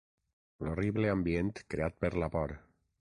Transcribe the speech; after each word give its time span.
L'horrible 0.67 1.11
ambient 1.17 1.53
creat 1.75 1.99
per 2.07 2.13
la 2.25 2.31
por 2.37 2.57